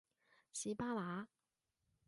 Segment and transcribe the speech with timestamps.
[0.51, 1.27] 士巴拿